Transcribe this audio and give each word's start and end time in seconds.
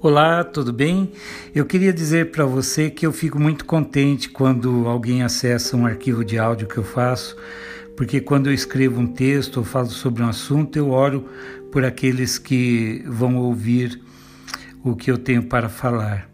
Olá, 0.00 0.44
tudo 0.44 0.72
bem? 0.72 1.10
Eu 1.52 1.66
queria 1.66 1.92
dizer 1.92 2.30
para 2.30 2.44
você 2.44 2.88
que 2.88 3.04
eu 3.04 3.12
fico 3.12 3.36
muito 3.36 3.64
contente 3.64 4.30
quando 4.30 4.86
alguém 4.86 5.24
acessa 5.24 5.76
um 5.76 5.84
arquivo 5.84 6.24
de 6.24 6.38
áudio 6.38 6.68
que 6.68 6.78
eu 6.78 6.84
faço, 6.84 7.36
porque 7.96 8.20
quando 8.20 8.46
eu 8.46 8.54
escrevo 8.54 9.00
um 9.00 9.08
texto 9.08 9.56
ou 9.56 9.64
falo 9.64 9.90
sobre 9.90 10.22
um 10.22 10.28
assunto, 10.28 10.76
eu 10.76 10.90
oro 10.90 11.28
por 11.72 11.84
aqueles 11.84 12.38
que 12.38 13.02
vão 13.08 13.38
ouvir 13.38 14.00
o 14.84 14.94
que 14.94 15.10
eu 15.10 15.18
tenho 15.18 15.42
para 15.42 15.68
falar. 15.68 16.30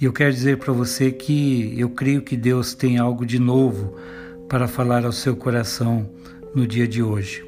E 0.00 0.04
eu 0.04 0.12
quero 0.12 0.32
dizer 0.32 0.58
para 0.58 0.72
você 0.72 1.10
que 1.10 1.74
eu 1.76 1.90
creio 1.90 2.22
que 2.22 2.36
Deus 2.36 2.74
tem 2.74 2.96
algo 2.96 3.26
de 3.26 3.40
novo 3.40 3.96
para 4.48 4.68
falar 4.68 5.04
ao 5.04 5.10
seu 5.10 5.34
coração 5.34 6.08
no 6.54 6.64
dia 6.64 6.86
de 6.86 7.02
hoje. 7.02 7.44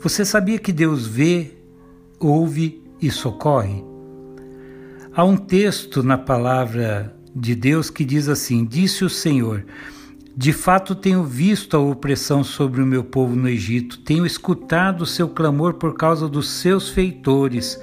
Você 0.00 0.24
sabia 0.24 0.58
que 0.58 0.72
Deus 0.72 1.06
vê, 1.06 1.50
ouve 2.18 2.82
e 3.02 3.10
socorre? 3.10 3.89
Há 5.12 5.24
um 5.24 5.36
texto 5.36 6.04
na 6.04 6.16
palavra 6.16 7.12
de 7.34 7.56
Deus 7.56 7.90
que 7.90 8.04
diz 8.04 8.28
assim: 8.28 8.64
Disse 8.64 9.04
o 9.04 9.10
Senhor: 9.10 9.64
De 10.36 10.52
fato 10.52 10.94
tenho 10.94 11.24
visto 11.24 11.76
a 11.76 11.80
opressão 11.80 12.44
sobre 12.44 12.80
o 12.80 12.86
meu 12.86 13.02
povo 13.02 13.34
no 13.34 13.48
Egito, 13.48 13.98
tenho 13.98 14.24
escutado 14.24 15.02
o 15.02 15.06
seu 15.06 15.28
clamor 15.28 15.74
por 15.74 15.94
causa 15.94 16.28
dos 16.28 16.48
seus 16.48 16.90
feitores, 16.90 17.76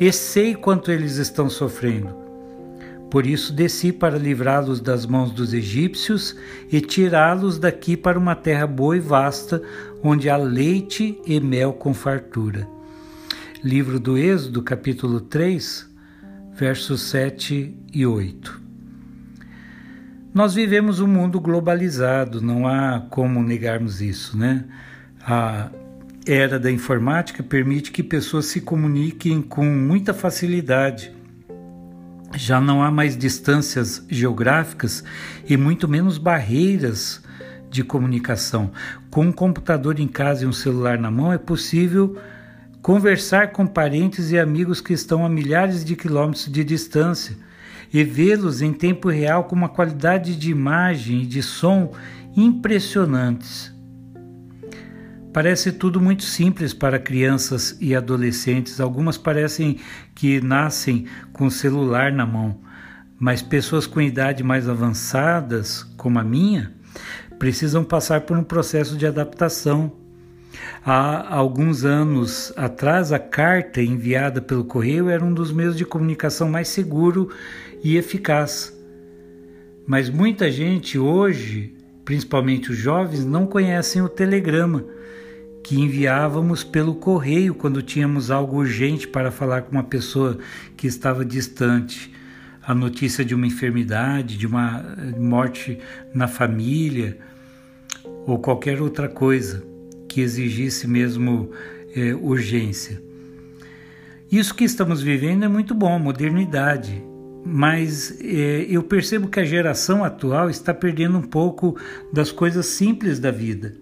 e 0.00 0.10
sei 0.10 0.54
quanto 0.54 0.90
eles 0.90 1.16
estão 1.16 1.50
sofrendo. 1.50 2.16
Por 3.10 3.26
isso 3.26 3.52
desci 3.52 3.92
para 3.92 4.16
livrá-los 4.16 4.80
das 4.80 5.04
mãos 5.04 5.30
dos 5.30 5.52
egípcios 5.52 6.34
e 6.70 6.80
tirá-los 6.80 7.58
daqui 7.58 7.98
para 7.98 8.18
uma 8.18 8.34
terra 8.34 8.66
boa 8.66 8.96
e 8.96 9.00
vasta, 9.00 9.62
onde 10.02 10.30
há 10.30 10.38
leite 10.38 11.20
e 11.26 11.38
mel 11.38 11.74
com 11.74 11.92
fartura. 11.92 12.66
Livro 13.62 14.00
do 14.00 14.16
Êxodo, 14.16 14.62
capítulo 14.62 15.20
3, 15.20 15.91
versos 16.54 17.02
7 17.02 17.74
e 17.92 18.06
8. 18.06 18.60
Nós 20.34 20.54
vivemos 20.54 21.00
um 21.00 21.06
mundo 21.06 21.40
globalizado, 21.40 22.40
não 22.40 22.66
há 22.66 23.00
como 23.10 23.42
negarmos 23.42 24.00
isso, 24.00 24.36
né? 24.36 24.64
A 25.20 25.70
era 26.26 26.58
da 26.58 26.70
informática 26.70 27.42
permite 27.42 27.90
que 27.90 28.02
pessoas 28.02 28.46
se 28.46 28.60
comuniquem 28.60 29.42
com 29.42 29.64
muita 29.64 30.14
facilidade. 30.14 31.12
Já 32.36 32.60
não 32.60 32.82
há 32.82 32.90
mais 32.90 33.16
distâncias 33.16 34.04
geográficas 34.08 35.02
e 35.48 35.56
muito 35.56 35.88
menos 35.88 36.18
barreiras 36.18 37.22
de 37.68 37.82
comunicação. 37.82 38.70
Com 39.10 39.26
um 39.26 39.32
computador 39.32 39.98
em 39.98 40.06
casa 40.06 40.44
e 40.44 40.46
um 40.46 40.52
celular 40.52 40.98
na 40.98 41.10
mão 41.10 41.32
é 41.32 41.38
possível 41.38 42.16
conversar 42.82 43.52
com 43.52 43.64
parentes 43.64 44.32
e 44.32 44.38
amigos 44.38 44.80
que 44.80 44.92
estão 44.92 45.24
a 45.24 45.28
milhares 45.28 45.84
de 45.84 45.94
quilômetros 45.94 46.50
de 46.50 46.64
distância 46.64 47.36
e 47.94 48.02
vê-los 48.02 48.60
em 48.60 48.72
tempo 48.72 49.08
real 49.08 49.44
com 49.44 49.54
uma 49.54 49.68
qualidade 49.68 50.34
de 50.34 50.50
imagem 50.50 51.22
e 51.22 51.26
de 51.26 51.42
som 51.42 51.92
impressionantes. 52.36 53.72
Parece 55.32 55.70
tudo 55.72 56.00
muito 56.00 56.24
simples 56.24 56.74
para 56.74 56.98
crianças 56.98 57.76
e 57.80 57.94
adolescentes. 57.94 58.80
Algumas 58.80 59.16
parecem 59.16 59.78
que 60.14 60.40
nascem 60.40 61.06
com 61.32 61.46
o 61.46 61.50
celular 61.50 62.12
na 62.12 62.26
mão, 62.26 62.60
mas 63.18 63.40
pessoas 63.40 63.86
com 63.86 64.00
idade 64.00 64.42
mais 64.42 64.68
avançadas, 64.68 65.84
como 65.96 66.18
a 66.18 66.24
minha, 66.24 66.72
precisam 67.38 67.84
passar 67.84 68.22
por 68.22 68.36
um 68.36 68.44
processo 68.44 68.96
de 68.96 69.06
adaptação 69.06 70.01
Há 70.84 71.32
alguns 71.32 71.84
anos 71.84 72.52
atrás, 72.56 73.12
a 73.12 73.18
carta 73.18 73.80
enviada 73.80 74.40
pelo 74.40 74.64
correio 74.64 75.08
era 75.08 75.24
um 75.24 75.32
dos 75.32 75.52
meios 75.52 75.76
de 75.76 75.84
comunicação 75.84 76.48
mais 76.48 76.66
seguro 76.66 77.30
e 77.84 77.96
eficaz. 77.96 78.76
Mas 79.86 80.10
muita 80.10 80.50
gente 80.50 80.98
hoje, 80.98 81.72
principalmente 82.04 82.72
os 82.72 82.76
jovens, 82.76 83.24
não 83.24 83.46
conhecem 83.46 84.02
o 84.02 84.08
telegrama 84.08 84.84
que 85.62 85.80
enviávamos 85.80 86.64
pelo 86.64 86.96
correio 86.96 87.54
quando 87.54 87.80
tínhamos 87.80 88.28
algo 88.28 88.56
urgente 88.56 89.06
para 89.06 89.30
falar 89.30 89.62
com 89.62 89.70
uma 89.70 89.84
pessoa 89.84 90.38
que 90.76 90.88
estava 90.88 91.24
distante. 91.24 92.12
A 92.60 92.74
notícia 92.74 93.24
de 93.24 93.36
uma 93.36 93.46
enfermidade, 93.46 94.36
de 94.36 94.48
uma 94.48 94.84
morte 95.16 95.78
na 96.12 96.26
família 96.26 97.18
ou 98.26 98.40
qualquer 98.40 98.80
outra 98.82 99.08
coisa 99.08 99.71
que 100.12 100.20
exigisse 100.20 100.86
mesmo 100.86 101.50
é, 101.96 102.14
urgência. 102.14 103.02
Isso 104.30 104.54
que 104.54 104.64
estamos 104.64 105.00
vivendo 105.00 105.44
é 105.44 105.48
muito 105.48 105.74
bom, 105.74 105.98
modernidade, 105.98 107.02
mas 107.44 108.18
é, 108.20 108.66
eu 108.68 108.82
percebo 108.82 109.28
que 109.28 109.40
a 109.40 109.44
geração 109.44 110.04
atual 110.04 110.50
está 110.50 110.74
perdendo 110.74 111.16
um 111.16 111.22
pouco 111.22 111.78
das 112.12 112.30
coisas 112.30 112.66
simples 112.66 113.18
da 113.18 113.30
vida, 113.30 113.74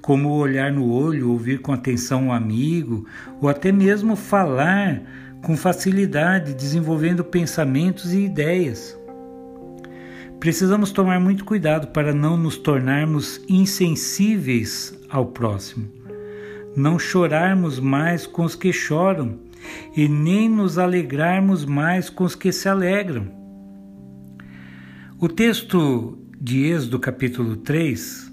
como 0.00 0.30
olhar 0.30 0.72
no 0.72 0.90
olho, 0.90 1.30
ouvir 1.30 1.60
com 1.60 1.72
atenção 1.72 2.26
um 2.26 2.32
amigo, 2.32 3.06
ou 3.40 3.48
até 3.48 3.70
mesmo 3.70 4.16
falar 4.16 5.02
com 5.40 5.56
facilidade, 5.56 6.52
desenvolvendo 6.52 7.22
pensamentos 7.22 8.12
e 8.12 8.24
ideias. 8.24 8.98
Precisamos 10.40 10.90
tomar 10.90 11.20
muito 11.20 11.44
cuidado 11.44 11.88
para 11.88 12.12
não 12.12 12.36
nos 12.36 12.56
tornarmos 12.56 13.40
insensíveis 13.48 14.99
ao 15.10 15.26
próximo, 15.26 15.90
não 16.76 16.98
chorarmos 16.98 17.80
mais 17.80 18.26
com 18.26 18.44
os 18.44 18.54
que 18.54 18.72
choram 18.72 19.38
e 19.96 20.08
nem 20.08 20.48
nos 20.48 20.78
alegrarmos 20.78 21.64
mais 21.64 22.08
com 22.08 22.24
os 22.24 22.34
que 22.34 22.52
se 22.52 22.68
alegram. 22.68 23.28
O 25.18 25.28
texto 25.28 26.18
de 26.40 26.64
Êxodo, 26.64 26.98
capítulo 26.98 27.56
3, 27.56 28.32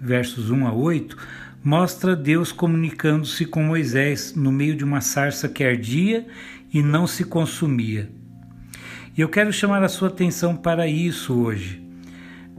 versos 0.00 0.50
1 0.50 0.66
a 0.66 0.72
8, 0.74 1.16
mostra 1.64 2.14
Deus 2.14 2.52
comunicando-se 2.52 3.46
com 3.46 3.62
Moisés 3.62 4.34
no 4.36 4.52
meio 4.52 4.76
de 4.76 4.84
uma 4.84 5.00
sarça 5.00 5.48
que 5.48 5.64
ardia 5.64 6.26
e 6.72 6.82
não 6.82 7.06
se 7.06 7.24
consumia. 7.24 8.10
E 9.16 9.20
eu 9.20 9.28
quero 9.28 9.52
chamar 9.52 9.82
a 9.82 9.88
sua 9.88 10.08
atenção 10.08 10.54
para 10.54 10.86
isso 10.86 11.34
hoje. 11.34 11.85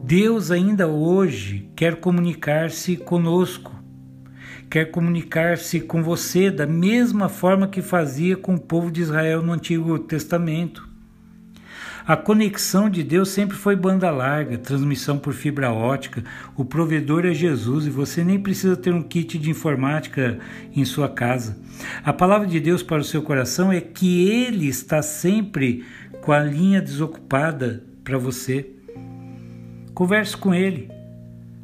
Deus 0.07 0.51
ainda 0.51 0.87
hoje 0.87 1.69
quer 1.75 1.97
comunicar-se 1.97 2.95
conosco, 2.95 3.75
quer 4.69 4.85
comunicar-se 4.85 5.81
com 5.81 6.01
você 6.01 6.49
da 6.49 6.65
mesma 6.65 7.27
forma 7.27 7.67
que 7.67 7.81
fazia 7.81 8.37
com 8.37 8.55
o 8.55 8.59
povo 8.59 8.89
de 8.89 9.01
Israel 9.01 9.43
no 9.43 9.51
Antigo 9.51 9.99
Testamento. 9.99 10.87
A 12.07 12.15
conexão 12.15 12.89
de 12.89 13.03
Deus 13.03 13.27
sempre 13.27 13.57
foi 13.57 13.75
banda 13.75 14.09
larga, 14.09 14.57
transmissão 14.57 15.17
por 15.19 15.33
fibra 15.33 15.73
ótica. 15.73 16.23
O 16.55 16.63
provedor 16.63 17.25
é 17.25 17.33
Jesus 17.33 17.85
e 17.85 17.89
você 17.89 18.23
nem 18.23 18.39
precisa 18.39 18.77
ter 18.77 18.93
um 18.93 19.03
kit 19.03 19.37
de 19.37 19.49
informática 19.49 20.39
em 20.73 20.85
sua 20.85 21.09
casa. 21.09 21.57
A 22.01 22.13
palavra 22.13 22.47
de 22.47 22.61
Deus 22.61 22.81
para 22.81 23.01
o 23.01 23.03
seu 23.03 23.21
coração 23.21 23.73
é 23.73 23.81
que 23.81 24.25
Ele 24.29 24.69
está 24.69 25.01
sempre 25.01 25.83
com 26.21 26.31
a 26.31 26.39
linha 26.39 26.81
desocupada 26.81 27.83
para 28.05 28.17
você. 28.17 28.76
Converse 29.97 30.37
com 30.37 30.53
ele. 30.53 30.91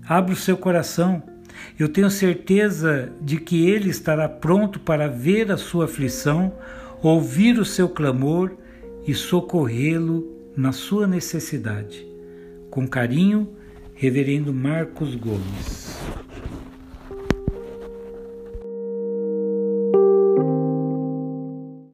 Abra 0.07 0.33
o 0.33 0.35
seu 0.35 0.57
coração. 0.57 1.21
Eu 1.77 1.87
tenho 1.87 2.09
certeza 2.09 3.11
de 3.21 3.37
que 3.37 3.69
ele 3.69 3.91
estará 3.91 4.27
pronto 4.27 4.79
para 4.79 5.07
ver 5.07 5.51
a 5.51 5.55
sua 5.55 5.85
aflição, 5.85 6.51
ouvir 7.03 7.59
o 7.59 7.63
seu 7.63 7.87
clamor 7.87 8.53
e 9.05 9.13
socorrê-lo 9.13 10.27
na 10.57 10.71
sua 10.71 11.05
necessidade. 11.05 12.07
Com 12.71 12.87
carinho, 12.87 13.49
Reverendo 13.93 14.51
Marcos 14.51 15.13
Gomes. 15.13 15.92